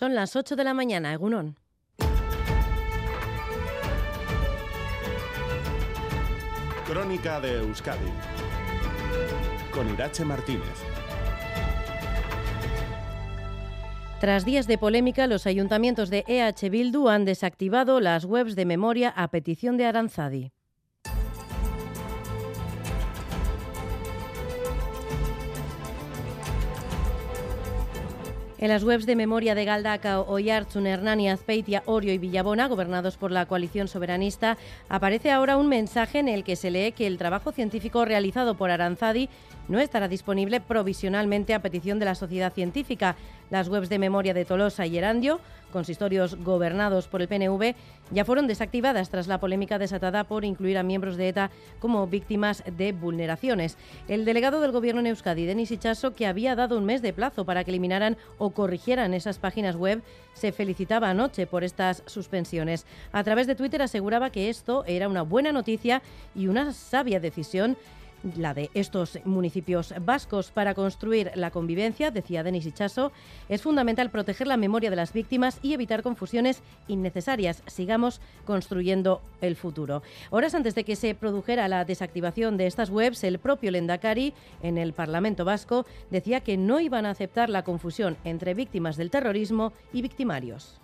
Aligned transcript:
Son 0.00 0.14
las 0.14 0.34
8 0.34 0.56
de 0.56 0.64
la 0.64 0.72
mañana, 0.72 1.12
Egunon. 1.12 1.58
Crónica 6.86 7.38
de 7.38 7.58
Euskadi 7.58 8.10
con 9.70 9.92
Irache 9.92 10.24
Martínez. 10.24 10.62
Tras 14.20 14.46
días 14.46 14.66
de 14.66 14.78
polémica, 14.78 15.26
los 15.26 15.46
ayuntamientos 15.46 16.08
de 16.08 16.24
EH 16.26 16.70
Bildu 16.70 17.08
han 17.08 17.26
desactivado 17.26 18.00
las 18.00 18.24
webs 18.24 18.56
de 18.56 18.64
memoria 18.64 19.10
a 19.10 19.28
petición 19.28 19.76
de 19.76 19.84
Aranzadi. 19.84 20.50
En 28.60 28.68
las 28.68 28.84
webs 28.84 29.06
de 29.06 29.16
memoria 29.16 29.54
de 29.54 29.64
Galdaca, 29.64 30.20
Oyartzun, 30.20 30.86
Hernani, 30.86 31.30
Azpeitia, 31.30 31.82
Orio 31.86 32.12
y 32.12 32.18
Villabona, 32.18 32.68
gobernados 32.68 33.16
por 33.16 33.30
la 33.30 33.46
coalición 33.46 33.88
soberanista, 33.88 34.58
aparece 34.90 35.30
ahora 35.30 35.56
un 35.56 35.66
mensaje 35.66 36.18
en 36.18 36.28
el 36.28 36.44
que 36.44 36.56
se 36.56 36.70
lee 36.70 36.92
que 36.92 37.06
el 37.06 37.16
trabajo 37.16 37.52
científico 37.52 38.04
realizado 38.04 38.58
por 38.58 38.70
Aranzadi 38.70 39.30
no 39.70 39.78
estará 39.78 40.08
disponible 40.08 40.60
provisionalmente 40.60 41.54
a 41.54 41.62
petición 41.62 42.00
de 42.00 42.04
la 42.04 42.16
sociedad 42.16 42.52
científica. 42.52 43.16
Las 43.50 43.68
webs 43.68 43.88
de 43.88 44.00
memoria 44.00 44.34
de 44.34 44.44
Tolosa 44.44 44.84
y 44.84 44.98
Erandio, 44.98 45.40
consistorios 45.72 46.34
gobernados 46.34 47.06
por 47.06 47.22
el 47.22 47.28
PNV, 47.28 47.76
ya 48.10 48.24
fueron 48.24 48.48
desactivadas 48.48 49.10
tras 49.10 49.28
la 49.28 49.38
polémica 49.38 49.78
desatada 49.78 50.24
por 50.24 50.44
incluir 50.44 50.76
a 50.76 50.82
miembros 50.82 51.16
de 51.16 51.28
ETA 51.28 51.50
como 51.78 52.08
víctimas 52.08 52.64
de 52.66 52.90
vulneraciones. 52.90 53.78
El 54.08 54.24
delegado 54.24 54.60
del 54.60 54.72
Gobierno 54.72 55.00
en 55.00 55.06
Euskadi, 55.06 55.46
Denis 55.46 55.70
Ichaso, 55.70 56.14
que 56.14 56.26
había 56.26 56.56
dado 56.56 56.76
un 56.76 56.84
mes 56.84 57.00
de 57.00 57.12
plazo 57.12 57.44
para 57.44 57.62
que 57.62 57.70
eliminaran 57.70 58.16
o 58.38 58.50
corrigieran 58.50 59.14
esas 59.14 59.38
páginas 59.38 59.76
web, 59.76 60.02
se 60.34 60.50
felicitaba 60.50 61.10
anoche 61.10 61.46
por 61.46 61.62
estas 61.62 62.02
suspensiones. 62.06 62.86
A 63.12 63.22
través 63.22 63.46
de 63.46 63.54
Twitter 63.54 63.82
aseguraba 63.82 64.30
que 64.30 64.48
esto 64.50 64.84
era 64.86 65.08
una 65.08 65.22
buena 65.22 65.52
noticia 65.52 66.02
y 66.34 66.48
una 66.48 66.72
sabia 66.72 67.20
decisión 67.20 67.76
la 68.36 68.54
de 68.54 68.70
estos 68.74 69.18
municipios 69.24 69.94
vascos 70.00 70.50
para 70.50 70.74
construir 70.74 71.32
la 71.34 71.50
convivencia, 71.50 72.10
decía 72.10 72.42
Denis 72.42 72.66
Ichaso, 72.66 73.12
es 73.48 73.62
fundamental 73.62 74.10
proteger 74.10 74.46
la 74.46 74.56
memoria 74.56 74.90
de 74.90 74.96
las 74.96 75.12
víctimas 75.12 75.58
y 75.62 75.72
evitar 75.72 76.02
confusiones 76.02 76.62
innecesarias. 76.88 77.62
Sigamos 77.66 78.20
construyendo 78.44 79.22
el 79.40 79.56
futuro. 79.56 80.02
Horas 80.30 80.54
antes 80.54 80.74
de 80.74 80.84
que 80.84 80.96
se 80.96 81.14
produjera 81.14 81.68
la 81.68 81.84
desactivación 81.84 82.56
de 82.56 82.66
estas 82.66 82.90
webs, 82.90 83.24
el 83.24 83.38
propio 83.38 83.70
Lendakari 83.70 84.34
en 84.62 84.78
el 84.78 84.92
Parlamento 84.92 85.44
vasco 85.44 85.86
decía 86.10 86.40
que 86.40 86.56
no 86.56 86.80
iban 86.80 87.06
a 87.06 87.10
aceptar 87.10 87.48
la 87.48 87.64
confusión 87.64 88.16
entre 88.24 88.54
víctimas 88.54 88.96
del 88.96 89.10
terrorismo 89.10 89.72
y 89.92 90.02
victimarios. 90.02 90.80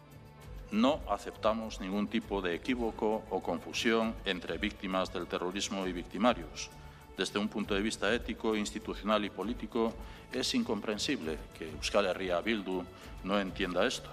No 0.73 0.98
aceptamos 1.09 1.81
ningún 1.81 2.09
tipo 2.09 2.42
de 2.42 2.57
equívoco 2.57 3.23
o 3.31 3.41
confusión 3.41 4.14
entre 4.25 4.59
víctimas 4.59 5.12
del 5.12 5.27
terrorismo 5.27 5.87
y 5.87 5.92
victimarios 5.92 6.70
desde 7.17 7.39
un 7.39 7.48
punto 7.48 7.75
de 7.75 7.83
vista 7.83 8.12
ético, 8.12 8.55
institucional 8.56 9.25
y 9.25 9.31
político, 9.31 9.92
es 10.33 10.55
incomprensible 10.55 11.39
que 11.58 11.70
Euskal 11.70 12.06
Herria 12.06 12.41
Bildu 12.41 12.83
no 13.25 13.41
entienda 13.41 13.86
esto. 13.86 14.11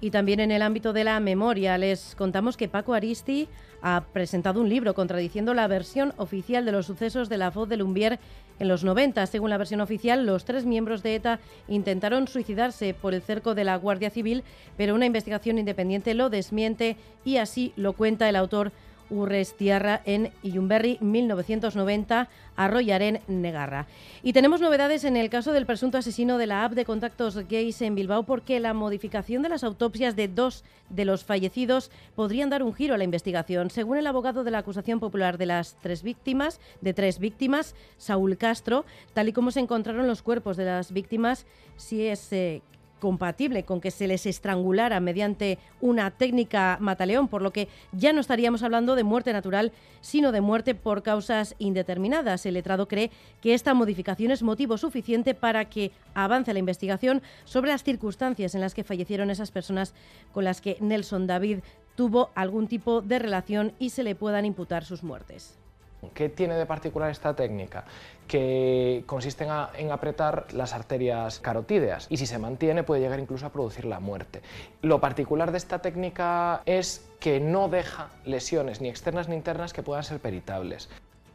Y 0.00 0.10
también 0.10 0.40
en 0.40 0.50
el 0.50 0.62
ámbito 0.62 0.92
de 0.92 1.04
la 1.04 1.18
memoria 1.18 1.78
les 1.78 2.14
contamos 2.14 2.56
que 2.56 2.68
Paco 2.68 2.94
Aristi 2.94 3.48
ha 3.80 4.04
presentado 4.12 4.60
un 4.60 4.68
libro 4.68 4.94
contradiciendo 4.94 5.54
la 5.54 5.66
versión 5.66 6.12
oficial 6.18 6.64
de 6.64 6.72
los 6.72 6.86
sucesos 6.86 7.28
de 7.28 7.38
la 7.38 7.50
voz 7.50 7.68
de 7.68 7.76
Lumbier 7.76 8.18
en 8.58 8.68
los 8.68 8.84
90. 8.84 9.26
Según 9.26 9.50
la 9.50 9.58
versión 9.58 9.80
oficial, 9.80 10.26
los 10.26 10.44
tres 10.44 10.64
miembros 10.64 11.02
de 11.02 11.14
ETA 11.14 11.40
intentaron 11.68 12.28
suicidarse 12.28 12.94
por 12.94 13.14
el 13.14 13.22
cerco 13.22 13.54
de 13.54 13.64
la 13.64 13.76
Guardia 13.76 14.10
Civil, 14.10 14.44
pero 14.76 14.94
una 14.94 15.06
investigación 15.06 15.58
independiente 15.58 16.14
lo 16.14 16.28
desmiente 16.28 16.96
y 17.24 17.38
así 17.38 17.72
lo 17.76 17.94
cuenta 17.94 18.28
el 18.28 18.36
autor 18.36 18.72
Urrestiarra 19.14 20.02
en 20.04 20.32
Iyumberri 20.42 20.98
1990, 21.00 22.28
Arroyaren 22.56 23.20
Negarra. 23.28 23.86
Y 24.22 24.32
tenemos 24.32 24.60
novedades 24.60 25.04
en 25.04 25.16
el 25.16 25.30
caso 25.30 25.52
del 25.52 25.66
presunto 25.66 25.98
asesino 25.98 26.36
de 26.38 26.46
la 26.46 26.64
app 26.64 26.72
de 26.72 26.84
contactos 26.84 27.36
gays 27.48 27.80
en 27.82 27.94
Bilbao 27.94 28.24
porque 28.24 28.60
la 28.60 28.74
modificación 28.74 29.42
de 29.42 29.48
las 29.48 29.64
autopsias 29.64 30.16
de 30.16 30.28
dos 30.28 30.64
de 30.90 31.04
los 31.04 31.24
fallecidos 31.24 31.90
podrían 32.14 32.50
dar 32.50 32.62
un 32.62 32.74
giro 32.74 32.94
a 32.94 32.98
la 32.98 33.04
investigación. 33.04 33.70
Según 33.70 33.98
el 33.98 34.06
abogado 34.06 34.44
de 34.44 34.50
la 34.50 34.58
acusación 34.58 35.00
popular 35.00 35.38
de 35.38 35.46
las 35.46 35.76
tres 35.80 36.02
víctimas, 36.02 36.60
de 36.80 36.94
tres 36.94 37.18
víctimas, 37.18 37.74
Saúl 37.96 38.36
Castro, 38.36 38.84
tal 39.12 39.28
y 39.28 39.32
como 39.32 39.50
se 39.50 39.60
encontraron 39.60 40.06
los 40.06 40.22
cuerpos 40.22 40.56
de 40.56 40.64
las 40.64 40.92
víctimas, 40.92 41.46
si 41.76 42.06
es 42.06 42.32
eh, 42.32 42.62
compatible 43.04 43.64
con 43.64 43.82
que 43.82 43.90
se 43.90 44.08
les 44.08 44.24
estrangulara 44.24 44.98
mediante 44.98 45.58
una 45.82 46.10
técnica 46.10 46.78
mataleón, 46.80 47.28
por 47.28 47.42
lo 47.42 47.52
que 47.52 47.68
ya 47.92 48.14
no 48.14 48.22
estaríamos 48.22 48.62
hablando 48.62 48.96
de 48.96 49.04
muerte 49.04 49.34
natural, 49.34 49.72
sino 50.00 50.32
de 50.32 50.40
muerte 50.40 50.74
por 50.74 51.02
causas 51.02 51.54
indeterminadas. 51.58 52.46
El 52.46 52.54
letrado 52.54 52.88
cree 52.88 53.10
que 53.42 53.52
esta 53.52 53.74
modificación 53.74 54.30
es 54.30 54.42
motivo 54.42 54.78
suficiente 54.78 55.34
para 55.34 55.66
que 55.66 55.92
avance 56.14 56.54
la 56.54 56.60
investigación 56.60 57.20
sobre 57.44 57.72
las 57.72 57.84
circunstancias 57.84 58.54
en 58.54 58.62
las 58.62 58.72
que 58.72 58.84
fallecieron 58.84 59.28
esas 59.28 59.50
personas 59.50 59.92
con 60.32 60.44
las 60.44 60.62
que 60.62 60.78
Nelson 60.80 61.26
David 61.26 61.58
tuvo 61.96 62.30
algún 62.34 62.68
tipo 62.68 63.02
de 63.02 63.18
relación 63.18 63.74
y 63.78 63.90
se 63.90 64.02
le 64.02 64.14
puedan 64.14 64.46
imputar 64.46 64.82
sus 64.86 65.02
muertes. 65.02 65.58
¿Qué 66.12 66.28
tiene 66.28 66.54
de 66.54 66.66
particular 66.66 67.10
esta 67.10 67.34
técnica? 67.34 67.84
Que 68.28 69.04
consiste 69.06 69.46
en, 69.78 69.90
apretar 69.90 70.46
las 70.52 70.72
arterias 70.72 71.40
carotídeas 71.40 72.06
y 72.10 72.16
si 72.16 72.26
se 72.26 72.38
mantiene 72.38 72.82
puede 72.82 73.00
llegar 73.00 73.20
incluso 73.20 73.46
a 73.46 73.52
producir 73.52 73.84
la 73.84 74.00
muerte. 74.00 74.42
Lo 74.82 75.00
particular 75.00 75.52
de 75.52 75.58
esta 75.58 75.80
técnica 75.80 76.62
es 76.66 77.08
que 77.20 77.40
no 77.40 77.68
deja 77.68 78.10
lesiones 78.24 78.80
ni 78.80 78.88
externas 78.88 79.28
ni 79.28 79.36
internas 79.36 79.72
que 79.72 79.82
puedan 79.82 80.04
ser 80.04 80.20
peritables. 80.20 80.88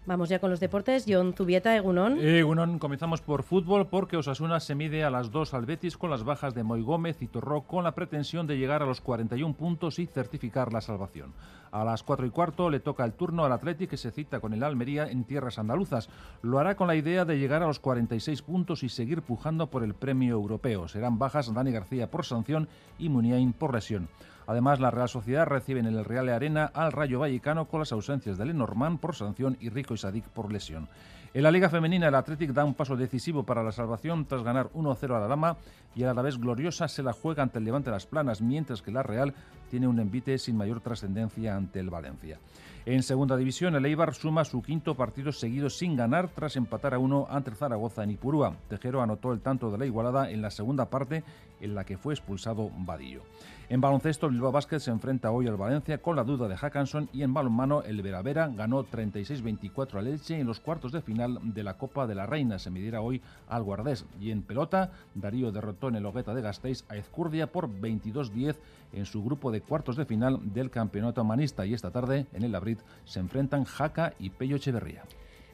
Vamos 0.10 0.28
ya 0.28 0.40
con 0.40 0.50
los 0.50 0.60
deportes. 0.60 1.06
John 1.08 1.36
Zubieta, 1.36 1.76
Egunon. 1.76 2.20
Egunon, 2.20 2.80
comenzamos 2.80 3.22
por 3.22 3.44
fútbol 3.44 3.86
porque 3.86 4.18
Osasuna 4.18 4.60
se 4.60 4.74
mide 4.74 5.04
a 5.04 5.12
las 5.12 5.30
dos 5.30 5.54
al 5.54 5.68
Betis 5.68 5.98
con 5.98 6.10
las 6.10 6.24
bajas 6.24 6.56
de 6.56 6.64
Moy 6.64 6.82
Gómez 6.82 7.22
y 7.22 7.28
Torró 7.28 7.62
con 7.62 7.84
la 7.84 7.94
pretensión 7.94 8.48
de 8.48 8.58
llegar 8.58 8.82
a 8.82 8.88
los 8.88 9.02
41 9.02 9.54
puntos 9.54 10.00
y 10.00 10.08
certificar 10.08 10.74
la 10.74 10.82
salvación. 10.82 11.36
A 11.72 11.84
las 11.84 12.02
4 12.02 12.26
y 12.26 12.32
cuarto 12.32 12.72
le 12.72 12.80
toca 12.80 13.06
el 13.06 13.14
turno 13.14 13.46
al 13.46 13.52
Athletic 13.52 13.92
que 13.92 13.98
se 13.98 14.10
cita 14.10 14.40
con 14.40 14.56
el 14.56 14.64
Almería 14.64 15.06
en 15.06 15.26
tierras 15.26 15.60
andaluzas. 15.60 16.10
Lo 16.42 16.58
hará 16.58 16.76
con 16.76 16.88
la 16.88 16.96
idea 16.96 17.24
de 17.24 17.38
llegar 17.38 17.62
a 17.62 17.68
los 17.68 17.78
46 17.78 18.42
puntos 18.42 18.82
y 18.82 18.90
seguir 18.90 19.22
pujando 19.22 19.68
por 19.68 19.84
el 19.84 19.94
premio 19.94 20.34
europeo. 20.34 20.88
Serán 20.88 21.20
bajas 21.20 21.54
Dani 21.54 21.72
García 21.72 22.10
por 22.10 22.26
sanción 22.26 22.68
y 22.98 23.10
Muniain 23.10 23.54
por 23.54 23.76
lesión. 23.76 24.10
Además, 24.50 24.80
la 24.80 24.90
Real 24.90 25.08
Sociedad 25.08 25.46
recibe 25.46 25.80
en 25.80 25.86
el 25.86 26.04
Real 26.04 26.28
Arena 26.28 26.72
al 26.74 26.92
Rayo 26.92 27.20
Vallecano 27.20 27.66
con 27.66 27.82
las 27.82 27.92
ausencias 27.92 28.36
de 28.36 28.46
Lenormand 28.46 29.00
por 29.00 29.14
sanción 29.16 29.56
y 29.60 29.70
Rico 29.70 29.94
y 29.94 30.00
Sadik 30.00 30.26
por 30.30 30.52
lesión. 30.52 30.90
En 31.36 31.44
la 31.44 31.52
Liga 31.52 31.70
Femenina, 31.70 32.08
el 32.08 32.16
Athletic 32.16 32.50
da 32.50 32.66
un 32.66 32.74
paso 32.74 32.96
decisivo 32.96 33.44
para 33.44 33.62
la 33.62 33.72
salvación 33.72 34.26
tras 34.26 34.42
ganar 34.42 34.72
1-0 34.74 35.16
a 35.16 35.20
la 35.20 35.28
Dama 35.28 35.58
y 35.94 36.02
a 36.02 36.16
la 36.16 36.24
vez 36.24 36.40
gloriosa 36.40 36.88
se 36.88 37.04
la 37.04 37.14
juega 37.14 37.44
ante 37.44 37.60
el 37.60 37.66
Levante 37.66 37.92
Las 37.92 38.08
Planas, 38.08 38.42
mientras 38.42 38.82
que 38.82 38.90
la 38.90 39.04
Real 39.04 39.36
tiene 39.70 39.88
un 39.88 40.00
envite 40.00 40.36
sin 40.40 40.58
mayor 40.58 40.82
trascendencia 40.82 41.56
ante 41.56 41.80
el 41.80 41.92
Valencia. 41.92 42.40
En 42.88 43.04
segunda 43.04 43.38
división, 43.38 43.76
el 43.76 43.86
Eibar 43.86 44.16
suma 44.16 44.44
su 44.46 44.64
quinto 44.64 44.96
partido 44.96 45.32
seguido 45.32 45.70
sin 45.70 45.96
ganar 45.96 46.30
tras 46.30 46.56
empatar 46.56 46.96
a 46.96 46.98
uno 46.98 47.28
ante 47.30 47.52
Zaragoza 47.52 48.04
en 48.04 48.10
Ipurúa. 48.10 48.56
Tejero 48.68 49.04
anotó 49.04 49.32
el 49.32 49.42
tanto 49.42 49.70
de 49.70 49.78
la 49.78 49.86
igualada 49.86 50.32
en 50.32 50.42
la 50.42 50.50
segunda 50.50 50.90
parte 50.90 51.24
en 51.62 51.76
la 51.76 51.84
que 51.84 51.98
fue 51.98 52.14
expulsado 52.14 52.72
Vadillo. 52.78 53.24
En 53.70 53.82
baloncesto, 53.82 54.30
Bilbao 54.30 54.52
Basket 54.52 54.80
se 54.80 54.90
enfrenta 54.90 55.30
hoy 55.30 55.48
al 55.48 55.56
Valencia 55.56 56.00
con 56.00 56.16
la 56.16 56.24
duda 56.24 56.48
de 56.48 56.58
Hackanson 56.58 57.08
y 57.14 57.22
en 57.22 57.36
balonmano 57.36 57.84
el 57.84 58.02
Veravera 58.02 58.48
ganó 58.48 58.84
36-24 58.84 60.00
al 60.00 60.08
Elche 60.08 60.40
en 60.40 60.48
los 60.48 60.60
cuartos 60.60 60.92
de 60.92 61.04
final 61.04 61.40
de 61.44 61.62
la 61.62 61.78
Copa 61.78 62.08
de 62.08 62.16
la 62.16 62.26
Reina. 62.26 62.58
Se 62.58 62.72
midiera 62.72 63.02
hoy 63.02 63.22
al 63.48 63.62
Guardés. 63.62 64.06
Y 64.20 64.32
en 64.32 64.42
pelota, 64.42 64.92
Darío 65.14 65.52
derrotó 65.52 65.90
en 65.90 65.98
el 65.98 66.06
Hogueta 66.08 66.34
de 66.34 66.42
Gasteiz 66.42 66.84
a 66.90 66.96
Ezcurdia 66.96 67.52
por 67.52 67.70
22-10 67.70 68.56
en 68.94 69.06
su 69.06 69.24
grupo 69.24 69.52
de 69.52 69.62
cuartos 69.62 69.96
de 69.98 70.06
final 70.06 70.40
del 70.52 70.72
Campeonato 70.72 71.24
Manista. 71.24 71.64
Y 71.68 71.76
esta 71.76 71.92
tarde, 71.92 72.26
en 72.34 72.44
el 72.44 72.52
Labrit, 72.52 72.80
se 73.06 73.20
enfrentan 73.20 73.66
Jaca 73.66 74.14
y 74.18 74.32
Pello 74.32 74.56
Echeverría. 74.56 75.04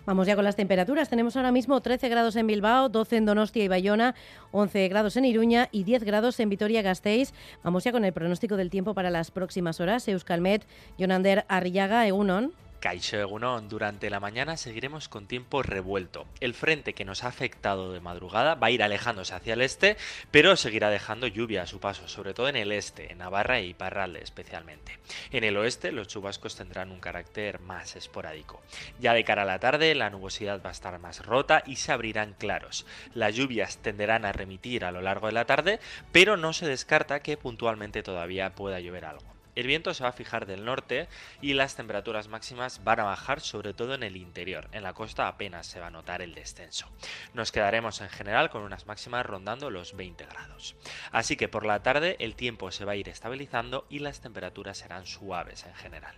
Vamos 0.06 0.28
ya 0.28 0.36
con 0.36 0.46
las 0.46 0.56
temperaturas. 0.56 1.10
Tenemos 1.10 1.36
ahora 1.36 1.52
mismo 1.52 1.82
13 1.82 2.10
grados 2.10 2.36
en 2.36 2.46
Bilbao, 2.46 2.90
12 2.90 3.18
en 3.18 3.26
Donostia 3.26 3.64
y 3.64 3.68
Bayona, 3.68 4.14
11 4.52 4.88
grados 4.88 5.18
en 5.18 5.26
Iruña 5.26 5.68
y 5.72 5.84
10 5.84 6.04
grados 6.04 6.40
en 6.40 6.50
Vitoria-Gasteiz. 6.50 7.34
Vamos 7.64 7.84
ya 7.84 7.92
con 7.92 8.06
el 8.06 8.14
pronóstico 8.14 8.56
del 8.56 8.70
tiempo 8.70 8.94
para 8.94 9.10
las 9.10 9.32
próximas 9.32 9.80
horas. 9.80 10.08
Euskalmet, 10.08 10.68
Jonander 11.00 11.46
Arriaga, 11.48 12.06
Egunon. 12.08 12.54
Egunon, 12.94 13.68
durante 13.68 14.12
la 14.12 14.20
mañana 14.20 14.58
seguiremos 14.58 15.10
con 15.10 15.28
tiempo 15.28 15.64
revuelto. 15.64 16.28
El 16.40 16.54
frente 16.54 16.94
que 16.94 17.04
nos 17.04 17.24
ha 17.24 17.30
afectado 17.30 17.92
de 17.92 18.00
madrugada 18.00 18.54
va 18.54 18.68
a 18.68 18.72
ir 18.72 18.84
alejándose 18.84 19.34
hacia 19.34 19.56
el 19.56 19.62
este, 19.62 19.98
pero 20.30 20.56
seguirá 20.56 20.92
dejando 20.92 21.26
lluvia 21.26 21.64
a 21.64 21.68
su 21.68 21.80
paso, 21.80 22.08
sobre 22.08 22.36
todo 22.36 22.48
en 22.48 22.56
el 22.56 22.72
este, 22.72 23.12
en 23.12 23.18
Navarra 23.18 23.60
y 23.60 23.74
Parralde 23.74 24.22
especialmente. 24.22 25.00
En 25.32 25.44
el 25.44 25.58
oeste 25.58 25.92
los 25.92 26.08
chubascos 26.08 26.56
tendrán 26.56 26.92
un 26.92 27.00
carácter 27.00 27.60
más 27.60 27.96
esporádico. 27.96 28.62
Ya 29.00 29.14
de 29.14 29.24
cara 29.24 29.42
a 29.42 29.46
la 29.46 29.60
tarde 29.60 29.96
la 29.96 30.12
nubosidad 30.12 30.62
va 30.64 30.70
a 30.70 30.74
estar 30.74 31.00
más 31.00 31.26
rota 31.26 31.64
y 31.66 31.78
se 31.78 31.92
abrirán 31.92 32.34
claros. 32.34 32.86
Las 33.16 33.36
lluvias 33.36 33.78
tenderán 33.78 34.26
a 34.26 34.32
remitir 34.32 34.86
a 34.86 34.92
lo 34.92 35.02
largo 35.02 35.26
de 35.26 35.34
la 35.34 35.46
tarde, 35.46 35.80
pero 36.12 36.38
no 36.38 36.54
se 36.54 36.68
descarta 36.68 37.22
que 37.22 37.36
puntualmente 37.36 38.04
todavía 38.04 38.54
pueda 38.54 38.80
llover 38.80 39.06
algo. 39.06 39.35
El 39.56 39.68
viento 39.68 39.94
se 39.94 40.04
va 40.04 40.10
a 40.10 40.14
fijar 40.14 40.46
del 40.46 40.66
norte 40.66 41.08
y 41.42 41.54
las 41.54 41.76
temperaturas 41.76 42.28
máximas 42.28 42.84
van 42.84 43.00
a 43.00 43.06
bajar 43.06 43.42
sobre 43.42 43.74
todo 43.74 43.94
en 43.94 44.04
el 44.04 44.18
interior. 44.18 44.68
En 44.74 44.84
la 44.84 44.94
costa 44.94 45.28
apenas 45.28 45.66
se 45.66 45.80
va 45.80 45.88
a 45.88 45.92
notar 45.92 46.22
el 46.22 46.36
descenso. 46.36 46.88
Nos 47.34 47.52
quedaremos 47.52 48.02
en 48.02 48.10
general 48.10 48.50
con 48.50 48.64
unas 48.64 48.86
máximas 48.86 49.26
rondando 49.26 49.70
los 49.70 49.96
20 49.96 50.26
grados. 50.26 50.76
Así 51.12 51.38
que 51.38 51.48
por 51.48 51.66
la 51.66 51.82
tarde 51.82 52.18
el 52.20 52.36
tiempo 52.36 52.72
se 52.72 52.86
va 52.86 52.94
a 52.94 52.98
ir 52.98 53.10
estabilizando 53.10 53.86
y 53.90 54.00
las 54.00 54.22
temperaturas 54.22 54.78
serán 54.78 55.06
suaves 55.06 55.66
en 55.66 55.74
general. 55.76 56.16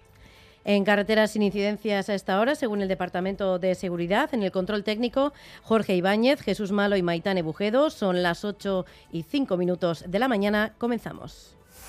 En 0.66 0.84
carreteras 0.84 1.31
sin 1.31 1.44
incidencias 1.44 2.10
a 2.10 2.13
esta 2.13 2.42
hora, 2.42 2.54
según 2.54 2.81
el 2.81 2.89
Departamento 2.89 3.57
de 3.57 3.74
Seguridad, 3.74 4.34
en 4.34 4.44
el 4.44 4.51
control 4.51 4.84
técnico, 4.84 5.31
Jorge 5.62 5.95
Ibáñez, 5.95 6.42
Jesús 6.42 6.74
Malo 6.74 6.98
y 6.98 7.01
Maitán 7.01 7.42
Bujedo. 7.42 7.89
Son 7.89 8.22
las 8.22 8.44
8 8.44 8.86
y 9.13 9.24
5 9.24 9.56
minutos 9.56 10.04
de 10.06 10.19
la 10.19 10.28
mañana. 10.28 10.74
Comenzamos. 10.78 11.56